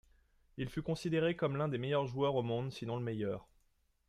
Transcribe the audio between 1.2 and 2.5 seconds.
comme l'un des meilleurs joueurs au